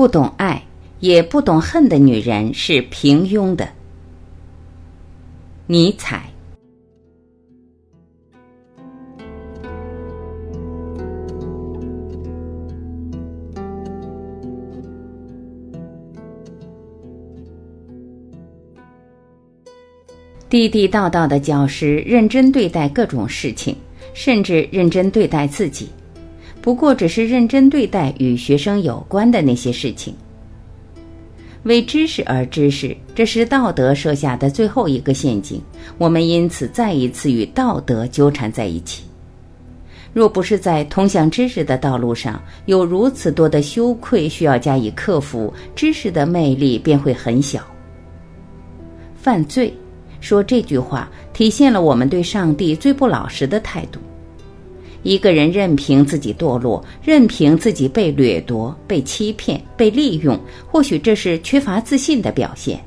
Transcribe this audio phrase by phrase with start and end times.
[0.00, 0.62] 不懂爱
[1.00, 3.68] 也不懂恨的女人是平庸的。
[5.66, 6.24] 尼采。
[20.48, 23.76] 地地道道的教师认真对待各种事情，
[24.14, 25.90] 甚至认真对待自己。
[26.62, 30.14] 不过，只是认真对待与学生有关的那些事情。
[31.64, 35.60] 为知识而知识，这是道德设下的最后一个陷阱。
[35.98, 39.04] 我们因此再一次与道德纠缠在一起。
[40.12, 47.62] 若不是在通向知识的道路上有如此多的羞愧需要加以克服，知识的魅力便会很小。
[49.14, 49.72] 犯罪。
[50.20, 53.98] 说这句话体现了我们对上帝最不老实的态度。
[55.02, 62.78] 一个人任凭自己堕落，任凭自己被掠夺、被欺骗、被利用，或许这是缺乏自信的表现。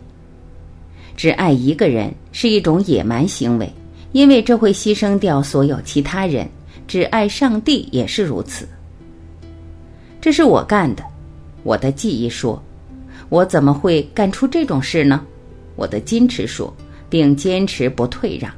[1.15, 3.71] 只爱一个人是一种野蛮行为，
[4.11, 6.47] 因为这会牺牲掉所有其他人。
[6.87, 8.67] 只爱上帝也是如此。
[10.19, 11.03] 这是我干的，
[11.63, 12.61] 我的记忆说。
[13.29, 15.25] 我怎么会干出这种事呢？
[15.75, 16.73] 我的矜持说。
[17.09, 18.51] 并坚持不退让，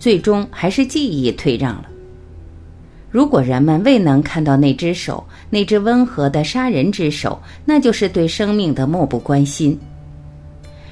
[0.00, 1.84] 最终还是记忆退让了。
[3.14, 9.78] 如果人们未能看到那只手，那只温和的杀人之手，那就是对生命的漠不关心。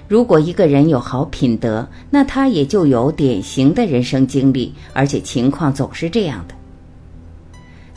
[0.06, 6.55] 如果一个人有好品德，那他也就有典型的人生经历，而且情况总是这样的。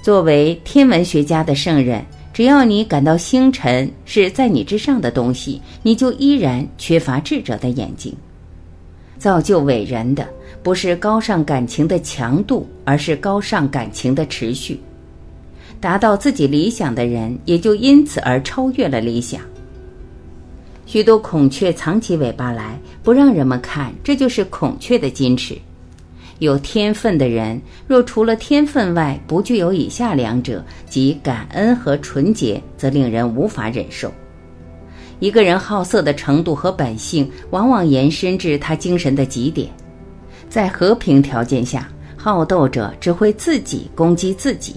[0.01, 2.03] 作为天文学家的圣人，
[2.33, 8.11] 只要你感到星辰是在你之上的东西，你就依然缺乏智者的眼睛。
[9.17, 10.27] 造就伟人的
[10.61, 14.79] 不是高尚感情的强度，而是高尚感情的持续。
[15.79, 19.41] 达到自己理想的人，也就因此而超越了理想。
[20.85, 25.55] 许多孔雀藏起尾巴来，不让人们看，这就是孔雀的矜持。
[26.39, 34.11] 有天分的人，若除了天分外不具有以下两者，即感恩和纯洁，则令人无法忍受。
[35.19, 39.69] 一个人好色的程度和本性，往往延伸至他精神的极点。
[40.49, 44.75] 在和平条件下，好斗者只会自己攻击自己。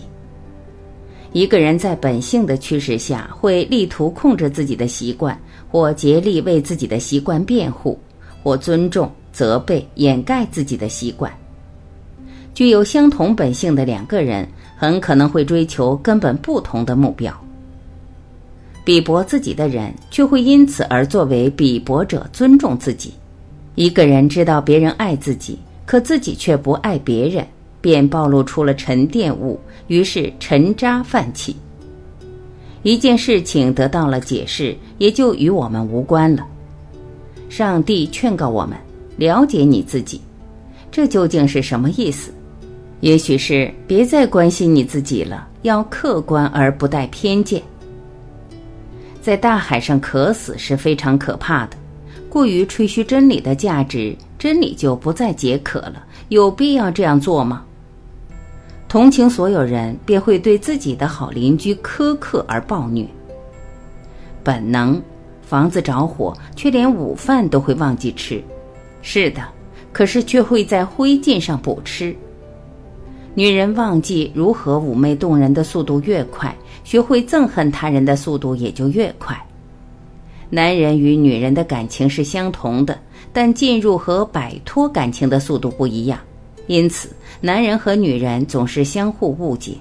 [1.32, 5.38] 一个人在本性的驱使下，会力图控制自己的习惯，
[5.70, 7.98] 或竭力为自己的习惯辩护，
[8.42, 11.30] 或尊重、责备、掩盖自己的习惯。
[12.54, 17.32] 具有相同本性的两个人，很可能会追求根本不同的目标。
[18.88, 23.12] 比驳自己的人，却会因此而作为比驳者尊重自己。
[23.74, 27.46] 一个人知道别人爱自己，可自己却不爱别人，
[27.82, 31.54] 便暴露出了沉淀物，于是沉渣泛起。
[32.82, 36.46] 一件事情得到了解释，也就与我们无关了。
[37.50, 38.74] 上帝劝告我们：
[39.18, 40.18] 了解你自己，
[40.90, 42.32] 这究竟是什么意思？
[43.00, 47.62] 也许是别再关心你自己了，要客观而不带偏见。
[49.28, 51.76] 在大海上渴死是非常可怕的。
[52.30, 56.02] 过于吹嘘真理的价值，真理就不再解渴了。
[56.30, 57.62] 有必要这样做吗？
[58.88, 63.06] 同情所有人，便会对自己的好邻居苛刻而暴虐。
[64.42, 64.98] 本能，
[65.42, 68.42] 房子着火，却连午饭都会忘记吃。
[69.02, 69.42] 是的，
[69.92, 72.16] 可是却会在灰烬上补吃。
[73.38, 76.52] 女人忘记如何妩媚动人的速度越快。
[76.82, 79.40] 学会憎恨他人的速度也就越快。
[80.50, 82.98] 男人与女人的感情是相同的，
[83.32, 86.18] 但进入和摆脱感情的速度不一样，
[86.66, 87.10] 因此
[87.40, 89.74] 男人和女人总是相互误解。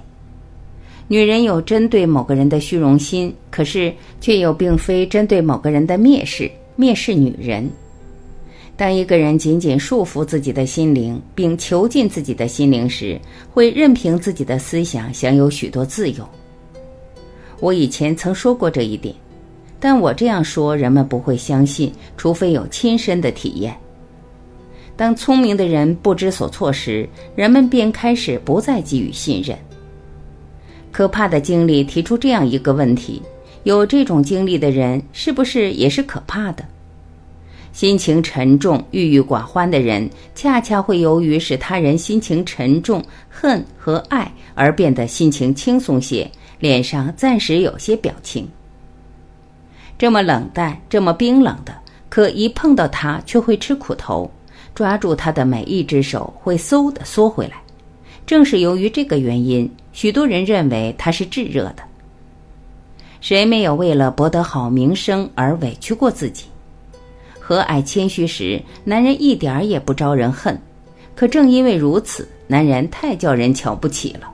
[1.08, 6.48] 女人有针对某个人的虚荣心，可是却又并非针对某个人的蔑视，
[6.78, 7.68] 蔑视女人。
[8.78, 16.26] 当一个人紧紧束缚自己的心灵，并囚禁自己的心灵时，会任凭自己的思想享有许多自由。
[17.58, 19.12] 我以前曾说过这一点，
[19.80, 23.76] 但我这样说人们不会相信，除非有亲身的体验。
[24.96, 29.58] 当聪明的人不知所措时，人们便开始不再给予信任。
[30.92, 33.20] 可怕的经历提出这样一个问题：
[33.64, 36.64] 有这种经历的人是不是也是可怕的？
[37.78, 46.28] 心情沉重、郁郁寡欢的人，恰恰会由于使他人心情沉重、恨和爱而变得心情轻松些。
[46.58, 48.48] 脸上暂时有些表情，
[49.96, 51.72] 这么冷淡、这么冰冷的，
[52.08, 54.28] 可一碰到他却会吃苦头，
[54.74, 57.62] 抓住他的每一只手会嗖的缩回来。
[58.26, 61.84] 正是由于这个原因，许多人认为他是炙热的。
[63.20, 66.46] 谁没有为了博得好名声而委屈过自己？
[67.48, 70.54] 和蔼谦虚时，男人一点儿也不招人恨。
[71.14, 74.30] 可正因为如此，男人太叫人瞧不起了。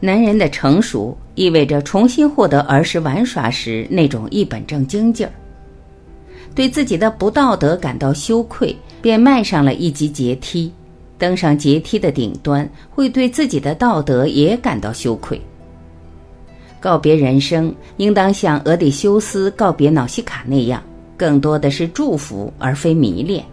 [0.00, 5.32] 男人的成熟意味着重新获得儿时玩耍时那种一本正经劲儿。
[6.52, 10.72] 对自己的不道德感到羞愧，便迈上了一级阶梯。
[11.16, 15.40] 登上阶梯的顶端，会对自己的道德也感到羞愧。
[16.80, 20.82] 告别人生，应当像俄狄修斯告别瑙西卡那样，
[21.16, 23.44] 更多的是祝福而非迷恋。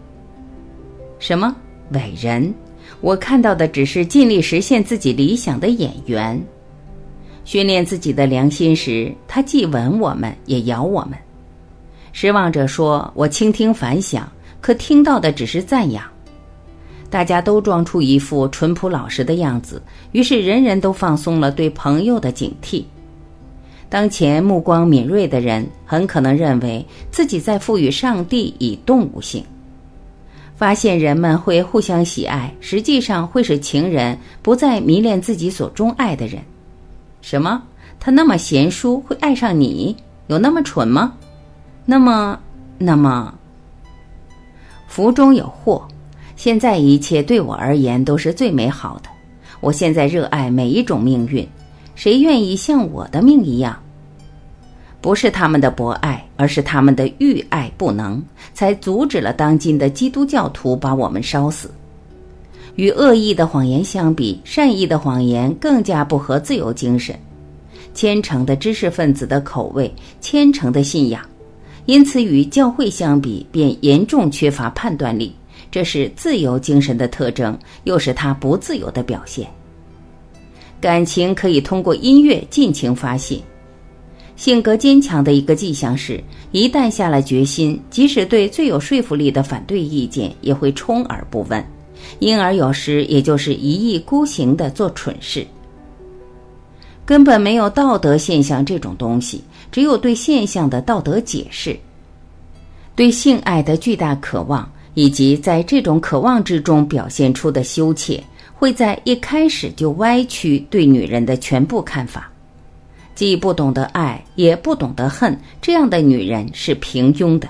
[1.19, 1.55] 什么？
[1.91, 2.53] 伟人，
[3.01, 6.41] 我看到的只是尽力实现自己理想的演员。
[7.45, 11.17] 训练自己的良心时，他既吻我们，也咬我们。
[12.13, 14.31] 失望者说：“我倾听反响，
[14.61, 16.03] 可听到的只是赞扬。”
[17.09, 19.81] 大家都装出一副淳朴老实的样子，
[20.13, 22.83] 于是人人都放松了对朋友的警惕。
[23.93, 29.45] 当前目光敏锐的人，很可能认为自己在赋予上帝以动物性。
[30.55, 36.41] 发现人们会互相喜爱，实际上会使情人不再迷恋自己所钟爱的人。
[37.21, 37.61] 什么？
[37.99, 39.95] 他那么贤淑，会爱上你？
[40.25, 41.13] 有那么蠢吗？
[41.85, 42.39] 那么，
[42.79, 43.31] 那么，
[44.87, 45.87] 福中有祸。
[46.35, 49.09] 现在一切对我而言都是最美好的。
[49.59, 51.47] 我现在热爱每一种命运。
[51.93, 53.79] 谁愿意像我的命一样？
[55.03, 58.23] 不是他们的博爱，而是他们的欲爱不能，
[58.53, 61.69] 才阻止了当今的基督教徒把我们烧死。
[62.75, 67.13] 与恶意的谎言相比，善意的谎言更加不合自由精神。
[67.93, 71.21] 虔诚的知识分子的口味，虔诚的信仰，
[71.85, 75.35] 因此与教会相比，便严重缺乏判断力。
[75.69, 79.45] 这是自由精神的特征，又是他不自由的表现。
[80.79, 83.37] 感情可以通过音乐尽情发泄。
[84.35, 86.21] 性格坚强的一个迹象是，
[86.51, 91.63] 一旦下了决心，即使对最有说服力的反对意见，也会充耳不闻，
[92.19, 95.45] 因而有时也就是一意孤行的做蠢事。
[97.05, 101.77] 根本没有道德现象这种东西，只有对现象的道德解释。
[102.95, 108.23] 对性爱的巨大渴望，以及在这种渴望之中表现出的羞怯，
[108.55, 112.31] 会在一开始就歪曲对女人的全部看法。
[113.15, 117.47] 既不懂得爱，也不懂得恨，这样的女人是平庸的。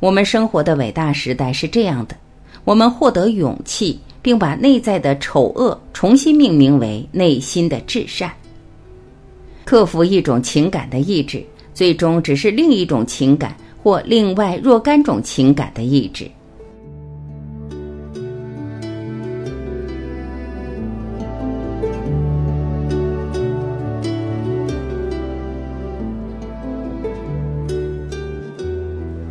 [0.00, 2.16] 我们生活的伟大时代是这样的：
[2.64, 8.32] 我们获得勇气，并把内在的丑恶重新命名为内心的至善。
[9.64, 16.28] 克服一种情感的意志，最终只是另一种情感或另外若干种情感的意志。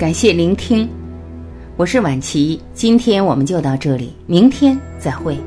[0.01, 0.89] 感谢聆听，
[1.77, 5.37] 我是婉琪，今天我们就到这里，明天再会。